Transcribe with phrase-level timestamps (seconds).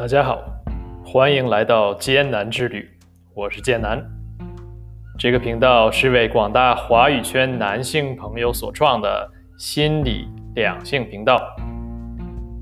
[0.00, 0.42] 大家好，
[1.04, 2.88] 欢迎来到艰难之旅，
[3.34, 4.02] 我是艰难。
[5.18, 11.38] 这个频道是为广大华语圈男性朋友所创的心理两性频道，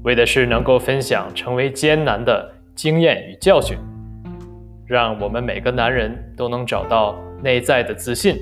[0.02, 3.78] 为的是能够分享成为艰难的经验与教训，
[4.84, 8.36] 让我们每个男人都能找到内在的自信，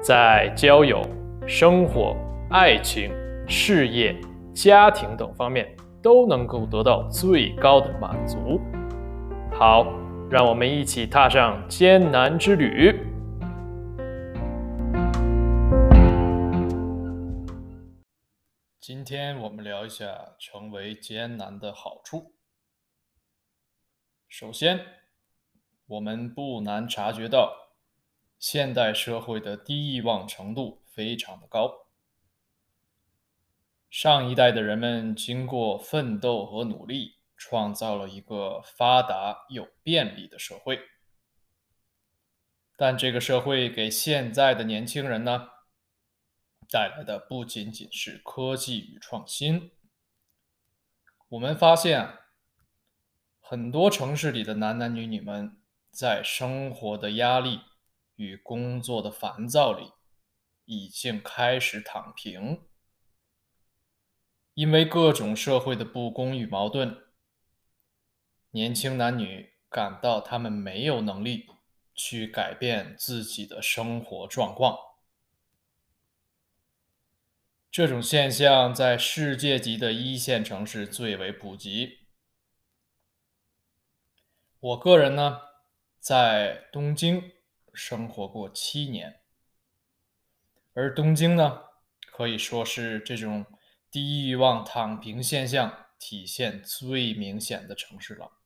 [0.00, 1.02] 在交友、
[1.46, 2.16] 生活、
[2.48, 3.12] 爱情、
[3.46, 4.16] 事业、
[4.54, 5.68] 家庭等方面。
[6.04, 8.60] 都能够得到最高的满足。
[9.50, 9.86] 好，
[10.30, 12.92] 让我们一起踏上艰难之旅。
[18.78, 22.34] 今天我们聊一下成为艰难的好处。
[24.28, 24.78] 首先，
[25.86, 27.50] 我们不难察觉到，
[28.38, 31.83] 现代社会的低欲望程度非常的高。
[33.96, 40.80] 上一代的人们经过奋斗和努力，创造了一个发达又便利的社会。
[42.76, 45.46] 但这个社会给现在的年轻人呢，
[46.68, 49.70] 带来的不仅仅是科技与创新。
[51.28, 52.18] 我们发现，
[53.38, 55.56] 很多城市里的男男女女们，
[55.92, 57.60] 在生活的压力
[58.16, 59.92] 与工作的烦躁里，
[60.64, 62.66] 已经开始躺平。
[64.54, 66.96] 因为各种社会的不公与矛盾，
[68.52, 71.48] 年轻男女感到他们没有能力
[71.92, 74.78] 去改变自己的生活状况。
[77.68, 82.06] 这种现象在世界级的一线城市最为普及。
[84.60, 85.40] 我个人呢，
[85.98, 87.32] 在东京
[87.72, 89.20] 生活过七年，
[90.74, 91.64] 而东京呢，
[92.12, 93.44] 可以说是这种。
[93.94, 98.40] 低欲望躺平现象体现最明显的城市了。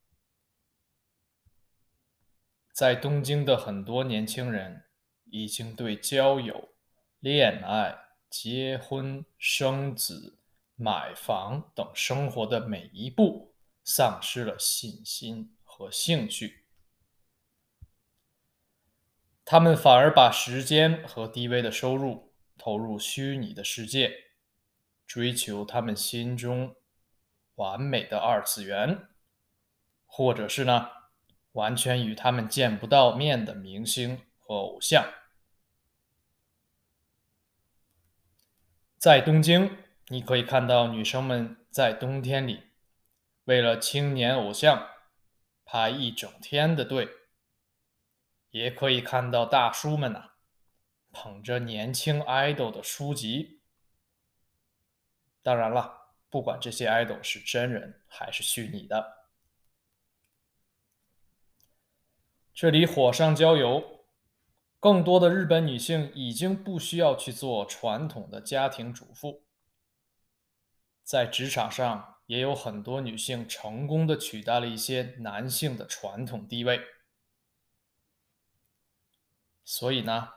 [2.70, 4.84] 在东京的很多年轻人
[5.24, 6.68] 已经对交友、
[7.20, 7.96] 恋爱、
[8.28, 10.38] 结婚、生子、
[10.76, 16.66] 买房等生活的每一步丧失了信心和兴趣，
[19.46, 24.27] 他们反而把时间和低微的收入投入虚拟的世界。
[25.08, 26.76] 追求他们心中
[27.54, 29.08] 完美的二次元，
[30.04, 30.90] 或者是呢，
[31.52, 35.10] 完全与他们见不到面的明星和偶像。
[38.98, 42.64] 在东京，你可以看到女生们在冬天里
[43.44, 44.88] 为了青年偶像
[45.64, 47.08] 排一整天的队，
[48.50, 50.32] 也可以看到大叔们呐
[51.10, 53.57] 捧着年轻 idol 的书籍。
[55.48, 59.30] 当然了，不管这些 idol 是真人还是虚拟的，
[62.52, 64.04] 这里火上浇油，
[64.78, 69.46] 更多的日本女性已经不需要去做传统的家庭主妇，
[71.02, 76.78] 在职场上也有很多女性成功的取代了一些男性的传统地位，
[79.64, 80.28] 所以呢，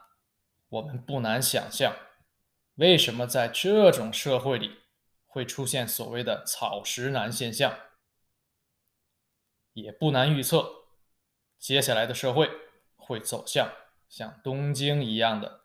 [0.70, 1.94] 我们不难想象，
[2.76, 4.78] 为什么在这种社会里。
[5.32, 7.74] 会出现所谓的“草食男”现象，
[9.72, 10.84] 也不难预测，
[11.58, 12.50] 接下来的社会
[12.96, 13.72] 会走向
[14.10, 15.64] 像东京一样的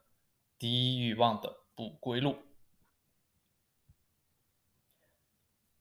[0.57, 2.45] 低欲望的不归路。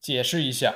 [0.01, 0.75] 解释一下，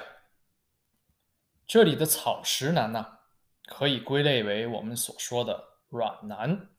[1.66, 3.18] 这里的“草食男”呢，
[3.66, 6.70] 可以归类为我们所说的“软男”，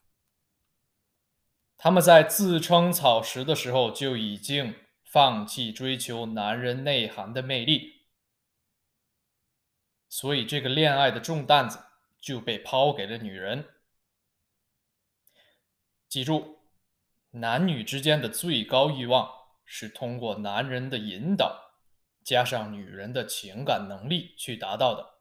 [1.75, 4.73] 他们在自称草食的时候就已经。
[5.11, 8.03] 放弃追求男人内涵的魅力，
[10.07, 11.83] 所以这个恋爱的重担子
[12.21, 13.67] 就被抛给了女人。
[16.07, 16.59] 记住，
[17.31, 19.29] 男女之间的最高欲望
[19.65, 21.73] 是通过男人的引导，
[22.23, 25.19] 加上女人的情感能力去达到的。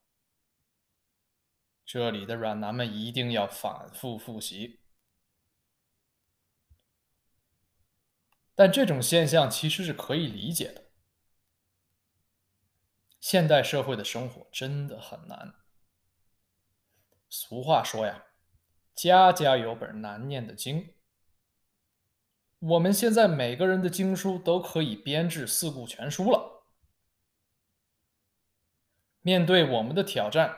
[1.84, 4.80] 这里的软男们一定要反复复习。
[8.55, 10.91] 但这种现象其实是可以理解的。
[13.20, 15.55] 现代社会的生活真的很难。
[17.29, 18.26] 俗话说呀
[18.94, 20.94] ，“家家有本难念的经”。
[22.61, 26.67] 我们现在每个人的经书都可以编制四库全书了。
[29.23, 30.56] 面对我们的挑战，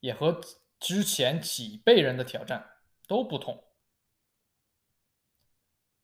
[0.00, 0.40] 也和
[0.78, 2.70] 之前几辈人的挑战
[3.06, 3.71] 都不同。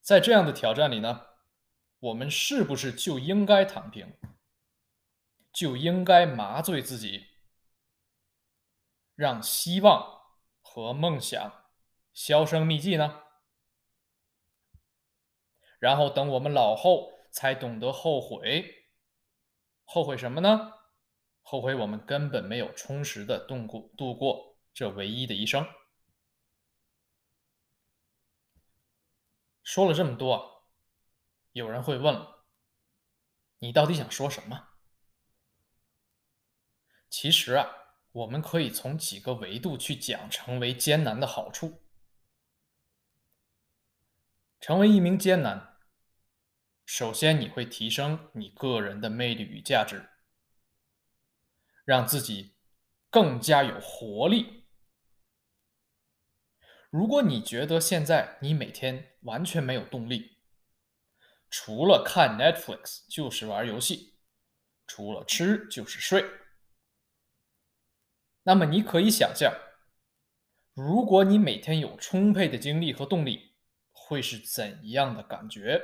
[0.08, 1.26] 在这样的挑战里呢，
[1.98, 4.16] 我们是不是就应该躺平，
[5.52, 7.26] 就应该麻醉自己，
[9.14, 10.22] 让希望
[10.62, 11.66] 和梦想
[12.14, 13.22] 销声匿迹呢？
[15.78, 18.86] 然后等我们老后才懂得后悔，
[19.84, 20.72] 后悔什么呢？
[21.42, 25.68] 后悔我们根本没有充实的度过度过这唯一的一生。
[29.68, 30.64] 说了这么多，
[31.52, 32.46] 有人会问了：
[33.58, 34.68] 你到底想说什么？
[37.10, 37.68] 其实啊，
[38.12, 41.82] 我们可以从几个维度去讲成为艰难的好处。
[44.58, 45.76] 成为一名艰难，
[46.86, 50.08] 首先你会提升你个人的魅力与价值，
[51.84, 52.56] 让自己
[53.10, 54.57] 更加有活力。
[56.90, 60.38] 如果你觉得现在你每天完全没有动力，
[61.50, 64.14] 除了看 Netflix 就是玩游戏，
[64.86, 66.24] 除了吃就是睡，
[68.42, 69.52] 那么你可以想象，
[70.74, 73.46] 如果你每天有充沛的精力和动力。
[74.00, 75.82] 会是怎样的感觉？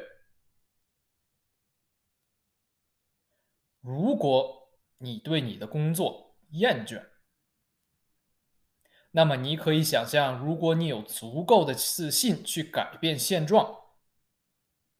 [3.83, 7.06] 如果你对你的工作厌倦，
[9.16, 13.82] 那么你可以想象，如果你有足够的自信去改变现状，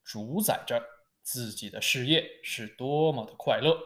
[0.05, 0.81] 主宰着
[1.21, 3.77] 自己的事业是多么的快乐。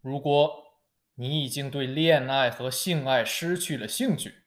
[0.00, 0.78] 如果
[1.16, 4.44] 你已经对恋爱和性爱失去了兴趣，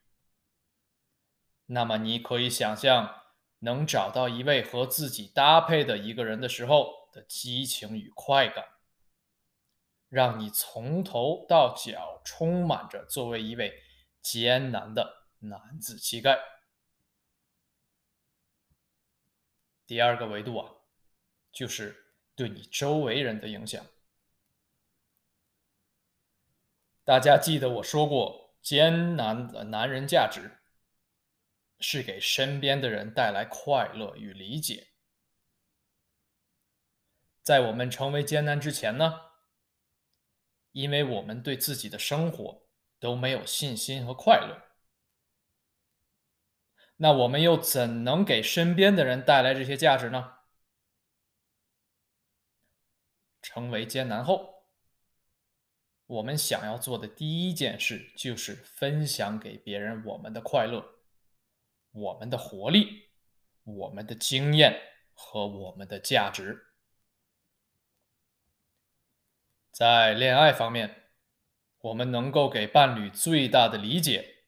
[1.65, 3.23] 那么你可以想象，
[3.59, 8.63] 能找到一位和自己搭配的一个人的时候的激情与快感，
[10.09, 13.81] 让你从头到脚充满着作为一位
[14.21, 16.37] 艰难的男子气概。
[19.85, 20.69] 第二个维度啊，
[21.51, 23.85] 就是对你周围人的影响。
[27.03, 30.57] 大家记得我说过，艰难的男人价值。
[31.81, 34.89] 是给身边的人带来快乐与理解。
[37.41, 39.28] 在我们成为艰难之前呢，
[40.71, 42.63] 因为我们对自己的生活
[42.99, 44.61] 都没有信心和快乐，
[46.97, 50.35] 那我们又怎能给身边的人带来这些价值呢？
[53.41, 54.65] 成为艰难后，
[56.05, 60.97] 我们想要做的第一件事就是分享给别人我们的快乐。
[61.91, 63.09] 我们的活力、
[63.63, 64.79] 我们的经验
[65.13, 66.68] 和我们的价值，
[69.79, 71.05] 在恋爱方面，
[71.79, 74.43] 我们能够给伴侣最大的理解，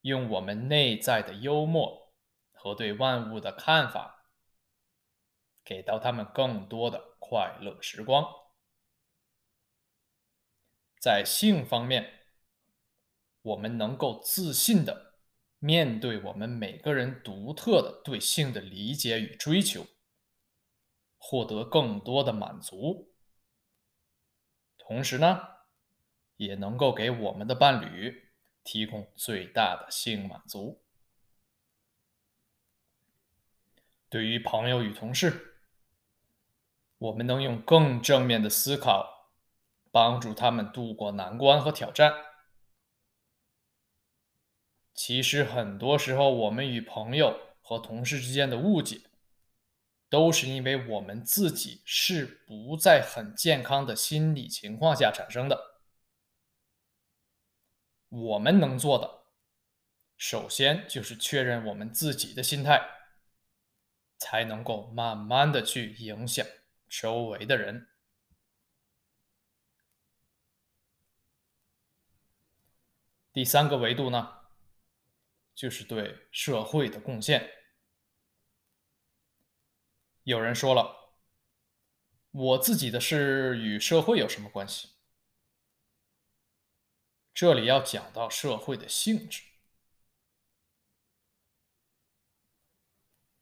[0.00, 2.12] 用我们内在的幽默
[2.50, 4.24] 和对万物的看法，
[5.62, 8.26] 给到他们更多的快乐时光。
[10.98, 12.24] 在性方面，
[13.42, 15.14] 我们能够自信的。
[15.60, 19.86] 面对我们每个人独特的对性的理解与追求，
[21.18, 23.14] 获得更多的满足，
[24.86, 25.40] 同时呢，
[26.36, 28.30] 也能够给我们的伴侣
[28.62, 30.80] 提供最大的性满足。
[34.08, 35.56] 对于朋友与同事，
[36.98, 39.32] 我们能用更正面的思考，
[39.90, 42.12] 帮助他们度过难关和挑战。
[44.94, 49.00] 其实很多时候，我们与朋友和同事之间的误解，
[50.08, 55.80] 都是因为我们自己是不在很健康的心理情况下产生的。
[58.08, 59.24] 我们能做的，
[60.16, 62.88] 首先就是确认我们自己的心态，
[64.16, 66.46] 才能够慢慢的去影响
[66.88, 67.88] 周围的人。
[73.32, 74.34] 第三个维度呢？
[75.54, 77.55] 就是对社会的贡献。
[80.26, 81.12] 有人说了，
[82.32, 84.88] 我自己的事与社会有什么关系？
[87.32, 89.44] 这里要讲到社会的性质。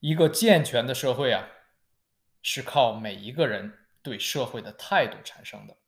[0.00, 1.48] 一个健全的社会啊，
[2.42, 5.78] 是靠每一个人对社会的态度产生的。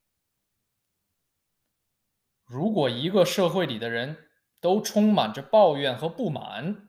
[2.47, 6.89] 如果一个社会里的人，都充满着抱怨和不满，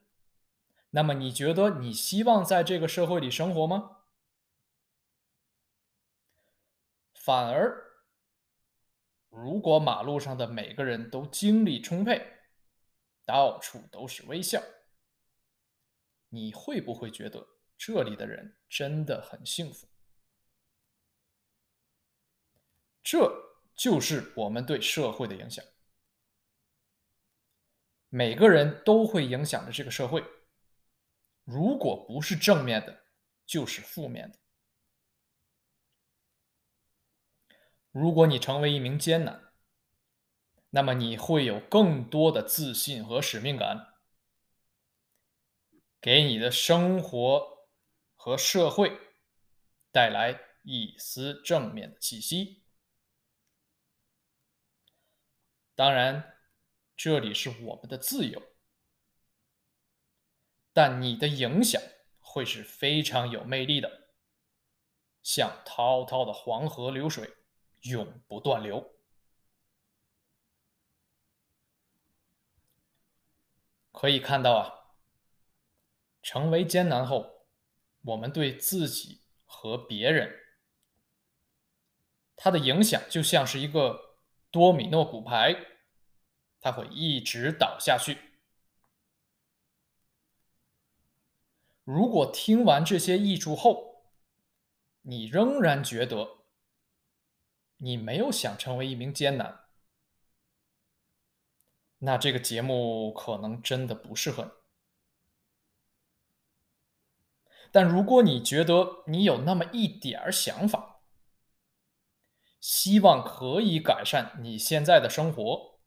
[0.91, 3.95] 那么你觉得你希望在这个社会里生活吗？
[7.27, 7.83] 反而，
[9.27, 12.25] 如果马路上的每个人都精力充沛，
[13.25, 14.63] 到处都是微笑，
[16.29, 17.45] 你会不会觉得
[17.77, 19.89] 这里的人真的很幸福？
[23.03, 23.29] 这
[23.75, 25.65] 就是我们对社会的影响。
[28.07, 30.23] 每个人都会影响着这个社会，
[31.43, 33.03] 如果不是正面的，
[33.45, 34.39] 就是负面的。
[37.97, 39.51] 如果你成为一名艰难，
[40.69, 43.93] 那么你会有更多的自信和使命感，
[45.99, 47.67] 给你的生活
[48.15, 48.99] 和社会
[49.91, 52.63] 带来一丝正面的气息。
[55.75, 56.33] 当然。
[56.99, 58.41] 这里是我们的自由，
[60.73, 61.79] 但你的影响
[62.19, 64.09] 会是非常有魅力的，
[65.21, 67.31] 像滔滔的黄河流水，
[67.81, 68.93] 永不断流。
[73.91, 74.93] 可以看到啊，
[76.21, 77.47] 成为艰难后，
[78.03, 80.33] 我们对自己和别人，
[82.35, 84.17] 它的影响就像是一个
[84.51, 85.55] 多米诺骨牌。
[86.59, 88.17] 它会一直倒下去。
[91.83, 94.03] 如果听完这些益处后，
[95.03, 96.36] 你仍然觉得
[97.77, 99.65] 你没有想成为一名艰难，
[101.99, 104.51] 那这个节目可能真的不适合你。
[107.71, 111.01] 但如果你觉得你有那么一点儿想法，
[112.59, 115.79] 希望可以改善你现在的生活。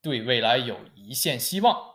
[0.00, 1.94] 对未来有一线希望，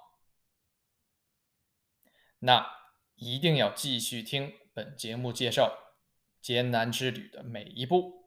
[2.40, 2.68] 那
[3.16, 5.96] 一定要继续听本节目介绍
[6.42, 8.19] 艰难之旅的每一步。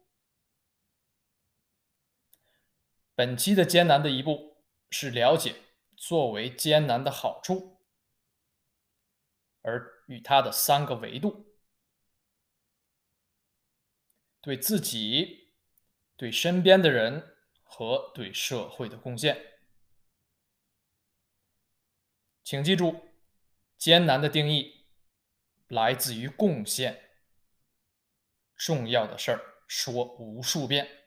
[3.15, 5.55] 本期的艰难的一步是了解
[5.95, 7.79] 作为艰难的好处，
[9.61, 11.45] 而与它的三个维度：
[14.41, 15.53] 对自己、
[16.15, 19.59] 对身边的人和对社会的贡献。
[22.43, 23.09] 请记住，
[23.77, 24.85] 艰难的定义
[25.67, 27.11] 来自于贡献。
[28.55, 31.02] 重要的事儿说无数遍。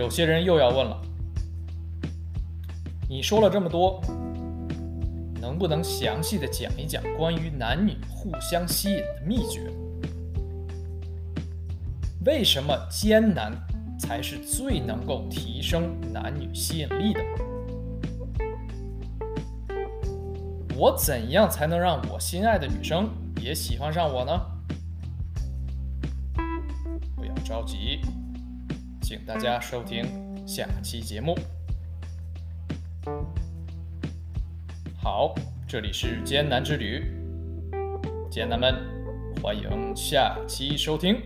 [0.00, 0.98] 有些人又要问了：
[3.06, 4.00] 你说了这么多，
[5.38, 9.70] 能不能详细的讲一讲关于男女互相吸引的秘诀？
[12.24, 13.52] 为什么艰难
[13.98, 17.20] 才是最能够提升男女吸引力的？
[20.78, 23.06] 我怎样才能让我心爱的女生
[23.42, 24.40] 也喜欢上我呢？
[27.14, 28.00] 不要着急，
[29.10, 30.06] 请大家收听
[30.46, 31.36] 下期节目。
[35.02, 35.34] 好，
[35.66, 37.12] 这里是艰难之旅，
[38.30, 38.72] 艰难们，
[39.42, 41.16] 欢迎下期收听。